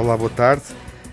[0.00, 0.62] Olá, boa tarde.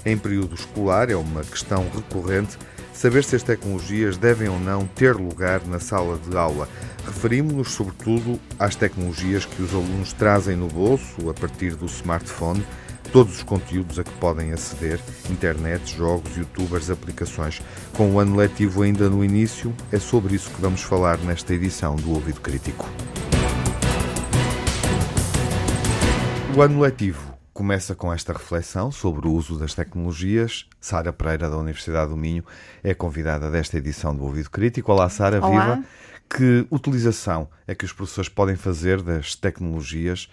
[0.05, 2.57] Em período escolar é uma questão recorrente
[2.93, 6.69] saber se as tecnologias devem ou não ter lugar na sala de aula.
[7.05, 12.65] Referimos-nos, sobretudo, às tecnologias que os alunos trazem no bolso a partir do smartphone,
[13.11, 17.61] todos os conteúdos a que podem aceder, internet, jogos, youtubers, aplicações.
[17.91, 21.97] Com o ano letivo ainda no início, é sobre isso que vamos falar nesta edição
[21.97, 22.89] do Ouvido Crítico.
[26.55, 30.67] O ano letivo começa com esta reflexão sobre o uso das tecnologias.
[30.79, 32.45] Sara Pereira, da Universidade do Minho,
[32.83, 34.91] é convidada desta edição do Ouvido Crítico.
[34.91, 35.49] Olá, Sara, Olá.
[35.49, 35.83] viva.
[36.29, 40.29] Que utilização é que os professores podem fazer das tecnologias,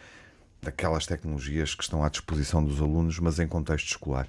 [0.61, 4.29] daquelas tecnologias que estão à disposição dos alunos, mas em contexto escolar?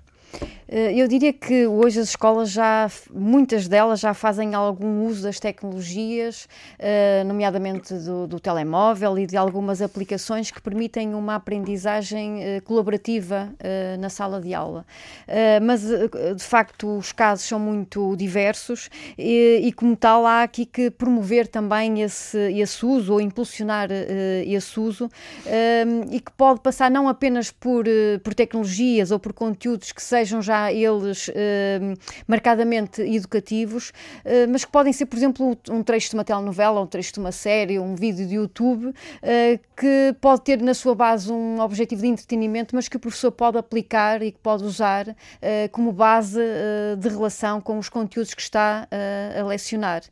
[0.67, 5.39] Eh, eu diria que hoje as escolas já, muitas delas já fazem algum uso das
[5.39, 12.61] tecnologias, eh, nomeadamente do, do telemóvel e de algumas aplicações que permitem uma aprendizagem eh,
[12.61, 13.53] colaborativa
[13.99, 14.85] na sala de aula.
[15.61, 20.89] Mas, de facto, os casos são muito diversos e, e como tal, há aqui que
[20.89, 23.89] promover também esse, esse uso ou impulsionar
[24.45, 25.09] esse uso
[26.11, 27.85] e que pode passar não apenas por,
[28.23, 31.31] por tecnologias ou por conteúdos que sejam já eles uh,
[32.27, 36.87] marcadamente educativos, uh, mas que podem ser, por exemplo, um trecho de uma telenovela, um
[36.87, 38.93] trecho de uma série, um vídeo de YouTube, uh,
[39.75, 43.57] que pode ter na sua base um objetivo de entretenimento, mas que o professor pode
[43.57, 45.15] aplicar e que pode usar
[45.71, 46.39] como base
[46.97, 48.87] de relação com os conteúdos que está
[49.37, 50.03] a lecionar.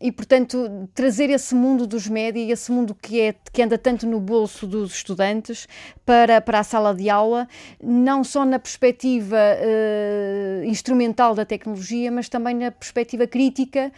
[0.00, 4.18] e, portanto, trazer esse mundo dos médias, esse mundo que, é, que anda tanto no
[4.18, 5.68] bolso dos estudantes,
[6.08, 7.46] para, para a sala de aula,
[7.82, 13.92] não só na perspectiva uh, instrumental da tecnologia, mas também na perspectiva crítica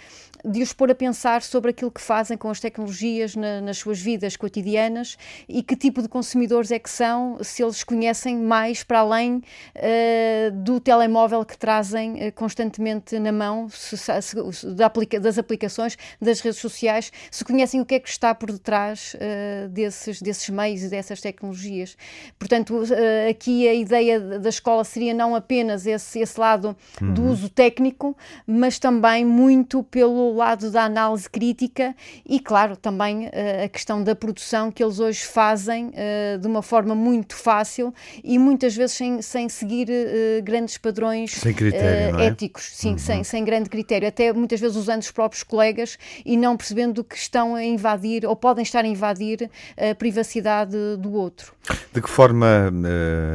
[0.44, 4.00] de os pôr a pensar sobre aquilo que fazem com as tecnologias na, nas suas
[4.00, 5.16] vidas cotidianas
[5.48, 10.50] e que tipo de consumidores é que são, se eles conhecem mais para além uh,
[10.52, 16.40] do telemóvel que trazem uh, constantemente na mão, se, se, da aplica das aplicações, das
[16.40, 20.82] redes sociais, se conhecem o que é que está por detrás uh, desses, desses meios
[20.82, 21.96] e dessas tecnologias.
[22.38, 22.82] Portanto,
[23.28, 27.14] aqui a ideia da escola seria não apenas esse, esse lado uhum.
[27.14, 28.16] do uso técnico,
[28.46, 31.94] mas também muito pelo lado da análise crítica
[32.26, 36.62] e, claro, também uh, a questão da produção que eles hoje fazem uh, de uma
[36.62, 37.92] forma muito fácil
[38.22, 42.26] e muitas vezes sem, sem seguir uh, grandes padrões sem critério, é?
[42.26, 42.98] éticos, sim, uhum.
[42.98, 47.16] sem, sem grande critério, até muitas vezes usando os próprios colegas e não percebendo que
[47.16, 51.54] estão a invadir ou podem estar a invadir a privacidade do outro.
[51.92, 52.72] De que forma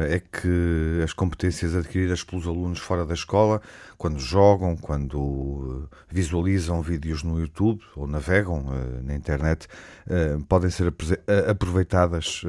[0.08, 3.60] é que as competências adquiridas pelos alunos fora da escola,
[3.98, 9.66] quando jogam, quando visualizam vídeos no YouTube ou navegam uh, na internet
[10.06, 10.94] uh, podem ser
[11.26, 12.42] eh, aproveitadas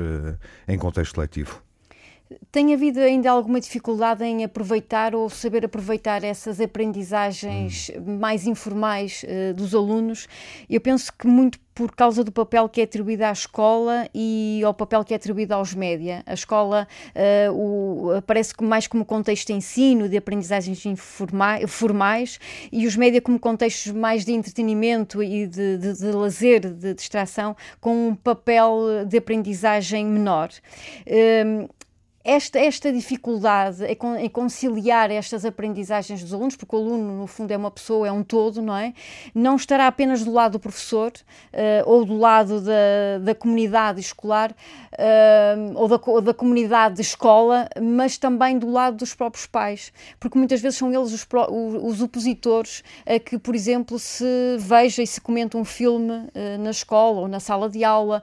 [0.67, 1.66] em contexto letivo?
[2.51, 8.17] Tem havido ainda alguma dificuldade em aproveitar ou saber aproveitar essas aprendizagens hum.
[8.19, 10.27] mais informais uh, dos alunos?
[10.69, 14.73] Eu penso que muito por causa do papel que é atribuído à escola e ao
[14.73, 16.23] papel que é atribuído aos média.
[16.25, 20.83] A escola uh, o, aparece mais como contexto de ensino, de aprendizagens
[21.67, 22.39] formais,
[22.71, 27.55] e os média como contextos mais de entretenimento e de, de, de lazer, de distração,
[27.79, 30.49] com um papel de aprendizagem menor.
[31.05, 31.69] Uh,
[32.27, 37.57] esta, esta dificuldade em conciliar estas aprendizagens dos alunos, porque o aluno, no fundo, é
[37.57, 38.93] uma pessoa, é um todo, não é?
[39.33, 44.51] Não estará apenas do lado do professor uh, ou do lado da, da comunidade escolar
[44.51, 49.94] uh, ou, da, ou da comunidade de escola, mas também do lado dos próprios pais,
[50.19, 51.25] porque muitas vezes são eles os,
[51.81, 56.71] os opositores a que, por exemplo, se veja e se comenta um filme uh, na
[56.71, 58.21] escola ou na sala de aula,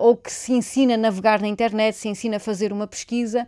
[0.00, 3.46] ou que se ensina a navegar na internet, se ensina a fazer uma pesquisa pesquisa,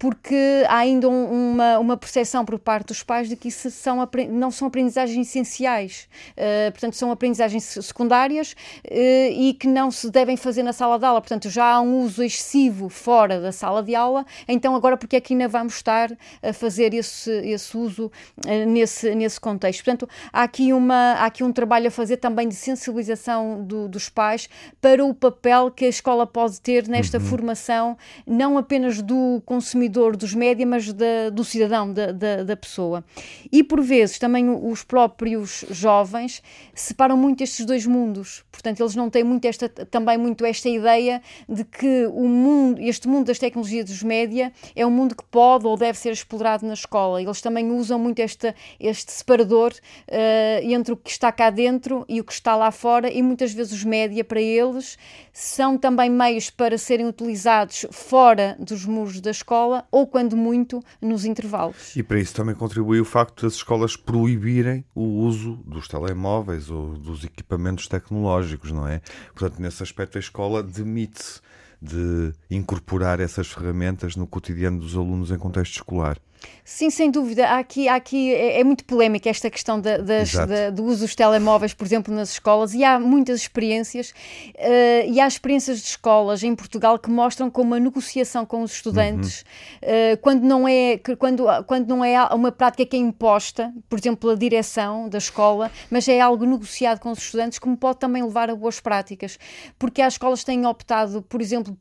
[0.00, 3.98] porque há ainda um, uma, uma percepção por parte dos pais de que isso são,
[4.30, 8.52] não são aprendizagens essenciais, uh, portanto, são aprendizagens secundárias
[8.86, 11.20] uh, e que não se devem fazer na sala de aula.
[11.20, 15.20] Portanto, já há um uso excessivo fora da sala de aula, então agora porque é
[15.20, 16.10] que ainda vamos estar
[16.42, 18.10] a fazer esse, esse uso
[18.46, 19.84] uh, nesse, nesse contexto?
[19.84, 24.08] Portanto, há aqui, uma, há aqui um trabalho a fazer também de sensibilização do, dos
[24.08, 24.48] pais
[24.80, 27.24] para o papel que a escola pode ter nesta uhum.
[27.24, 33.04] formação, não apenas do consumidor dos média, mas da, do cidadão, da, da, da, pessoa.
[33.50, 36.40] E por vezes também os próprios jovens
[36.72, 38.44] separam muito estes dois mundos.
[38.52, 43.08] Portanto, eles não têm muito esta, também muito esta ideia de que o mundo, este
[43.08, 46.74] mundo das tecnologias dos média é um mundo que pode ou deve ser explorado na
[46.74, 47.20] escola.
[47.20, 52.20] Eles também usam muito esta, este separador uh, entre o que está cá dentro e
[52.20, 54.96] o que está lá fora, e muitas vezes os média para eles
[55.32, 61.24] são também meios para serem utilizados fora dos muros da escola ou, quando muito, nos
[61.24, 61.94] intervalos.
[61.96, 66.94] E para isso também contribui o facto das escolas proibirem o uso dos telemóveis ou
[66.98, 69.00] dos equipamentos tecnológicos, não é?
[69.34, 71.40] Portanto, nesse aspecto, a escola demite-se
[71.80, 76.18] de incorporar essas ferramentas no cotidiano dos alunos em contexto escolar.
[76.64, 77.48] Sim, sem dúvida.
[77.48, 81.00] Há aqui, há aqui é, é muito polémica esta questão da, das, da, do uso
[81.00, 85.86] dos telemóveis, por exemplo, nas escolas, e há muitas experiências, uh, e há experiências de
[85.86, 89.44] escolas em Portugal que mostram como a negociação com os estudantes,
[89.82, 90.14] uhum.
[90.14, 94.30] uh, quando, não é, quando, quando não é uma prática que é imposta, por exemplo,
[94.30, 98.48] a direção da escola, mas é algo negociado com os estudantes, como pode também levar
[98.48, 99.38] a boas práticas.
[99.78, 101.76] Porque as escolas têm optado, por exemplo,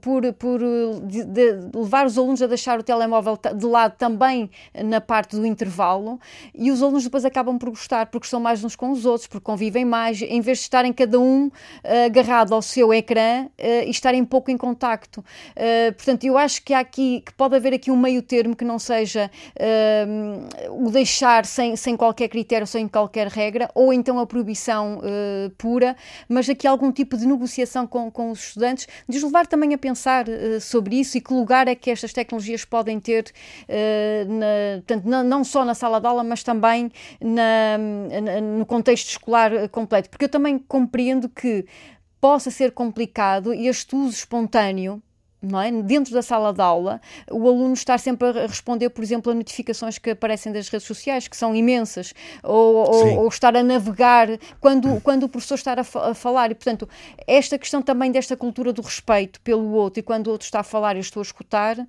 [0.00, 0.60] por, por,
[1.02, 4.50] de, de levar os alunos a deixar o telemóvel de lado também
[4.84, 6.18] na parte do intervalo
[6.54, 9.44] e os alunos depois acabam por gostar porque estão mais uns com os outros, porque
[9.44, 11.50] convivem mais, em vez de estarem cada um uh,
[12.06, 13.50] agarrado ao seu ecrã uh,
[13.86, 15.20] e estarem pouco em contacto.
[15.20, 18.64] Uh, portanto, eu acho que há aqui que pode haver aqui um meio termo que
[18.64, 19.30] não seja
[20.70, 25.00] o deixar sem, sem qualquer critério, sem qualquer regra, ou então a proibição
[25.58, 25.96] pura,
[26.28, 29.78] mas aqui algum tipo de negociação com, com os estudantes, de os levar também a
[29.78, 33.32] pensar uh, sobre isso e que lugar é que estas tecnologias podem ter,
[33.68, 36.90] uh, na, portanto, na, não só na sala de aula, mas também
[37.20, 37.78] na,
[38.22, 40.08] na, no contexto escolar eh, completo.
[40.10, 41.66] Porque eu também compreendo que
[42.20, 45.02] possa ser complicado este uso espontâneo
[45.44, 45.70] não é?
[45.82, 47.00] dentro da sala de aula,
[47.30, 51.28] o aluno estar sempre a responder, por exemplo, a notificações que aparecem das redes sociais,
[51.28, 54.28] que são imensas, ou, ou, ou estar a navegar
[54.60, 56.50] quando, quando o professor está a, a, falar.
[56.50, 56.88] E, portanto,
[57.26, 60.64] esta questão também desta cultura do respeito pelo outro e quando o outro está a
[60.64, 61.86] falar eu estou a escutar, uh,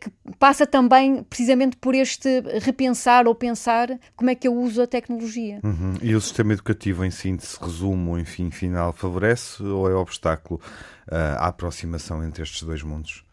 [0.00, 4.86] que passa também precisamente por este repensar ou pensar como é que eu uso a
[4.86, 5.60] tecnologia.
[5.62, 5.94] Uhum.
[6.02, 10.60] E o sistema educativo em síntese, resumo, enfim, final, favorece ou é obstáculo?
[11.08, 13.25] à aproximação entre estes dois mundos?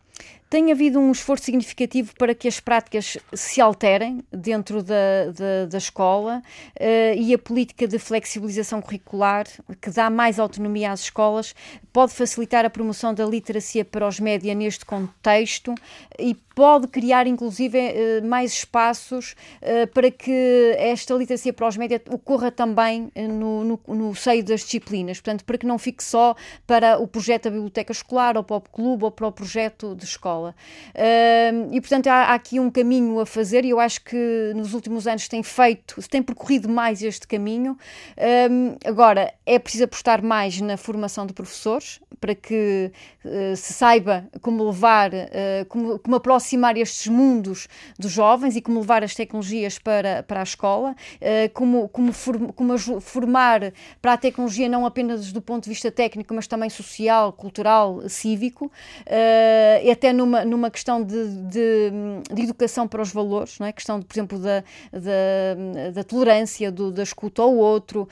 [0.54, 5.78] Tem havido um esforço significativo para que as práticas se alterem dentro da, da, da
[5.80, 6.44] escola
[6.80, 9.48] uh, e a política de flexibilização curricular,
[9.82, 11.56] que dá mais autonomia às escolas,
[11.92, 15.74] pode facilitar a promoção da literacia para os média neste contexto
[16.20, 22.02] e pode criar, inclusive, eh, mais espaços eh, para que esta literacia para os média
[22.10, 26.36] ocorra também no, no, no, seio das disciplinas, portanto, para que não fique só
[26.68, 30.06] para o projeto da biblioteca escolar, ou para o clube, ou para o projeto de
[30.06, 30.43] escola.
[31.72, 35.08] E, portanto, há, há aqui um caminho a fazer e eu acho que nos últimos
[35.08, 37.78] anos tem feito, tem percorrido mais este caminho.
[38.86, 42.90] Agora, é preciso apostar mais na formação de professores, para que
[43.26, 47.68] uh, se saiba como levar, uh, como, como, aproximar estes mundos
[48.00, 52.14] dos jovens e como levar as tecnologias para, para a escola, uh, como, como,
[52.56, 57.34] como formar para a tecnologia não apenas do ponto de vista técnico, mas também social,
[57.34, 58.72] cultural, cívico,
[59.84, 61.92] e até numa, numa questão de, de,
[62.34, 63.72] de, educação para os valores, não é?
[63.72, 68.08] questão, por exemplo, da, da, da tolerância, do, da escuta ao outro,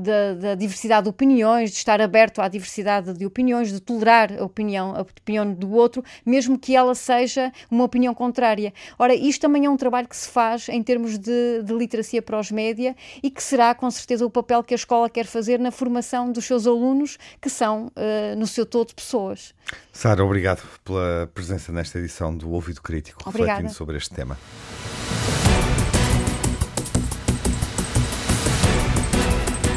[0.00, 4.44] da, da diversidade de opiniões, de estar aberto à diversidade de opiniões, de tolerar a
[4.44, 8.72] opinião, a opinião do outro, mesmo que ela seja uma opinião contrária.
[8.98, 12.38] Ora, isto também é um trabalho que se faz em termos de, de literacia para
[12.38, 15.70] os média e que será, com certeza, o papel que a escola quer fazer na
[15.70, 19.54] formação dos seus alunos, que são, uh, no seu todo, pessoas.
[19.92, 23.52] Sara, obrigado pela presença nesta edição do Ouvido Crítico, Obrigada.
[23.52, 24.36] refletindo sobre este tema.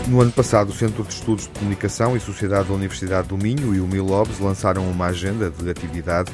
[0.08, 3.74] No ano passado, o Centro de Estudos de Comunicação e Sociedade da Universidade do Minho
[3.74, 6.32] e o Milobs lançaram uma agenda de atividade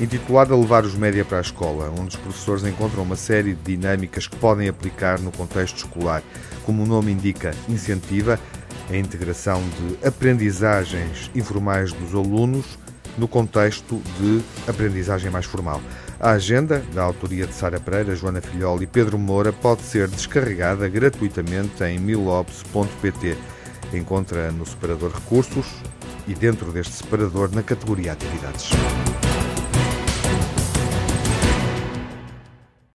[0.00, 4.26] intitulada Levar os Média para a Escola, onde os professores encontram uma série de dinâmicas
[4.26, 6.22] que podem aplicar no contexto escolar.
[6.64, 8.40] Como o nome indica, incentiva
[8.90, 12.78] a integração de aprendizagens informais dos alunos
[13.18, 15.80] no contexto de aprendizagem mais formal.
[16.18, 20.88] A agenda, da autoria de Sara Pereira, Joana Filhol e Pedro Moura, pode ser descarregada
[20.88, 23.36] gratuitamente em milops.pt.
[23.92, 25.66] Encontra no separador Recursos
[26.28, 28.70] e dentro deste separador na categoria Atividades.